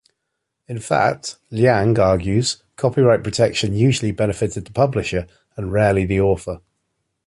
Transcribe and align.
In 0.67 0.79
fact, 0.79 1.37
Liang 1.51 1.99
argues, 1.99 2.63
copyright 2.75 3.23
protection 3.23 3.75
usually 3.75 4.11
benefited 4.11 4.65
the 4.65 4.71
publisher, 4.71 5.27
and 5.55 5.71
rarely 5.71 6.05
the 6.07 6.19
author. 6.19 6.61